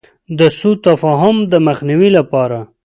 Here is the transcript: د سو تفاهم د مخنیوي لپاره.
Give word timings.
د 0.37 0.39
سو 0.57 0.71
تفاهم 0.85 1.37
د 1.51 1.53
مخنیوي 1.67 2.09
لپاره. 2.17 2.59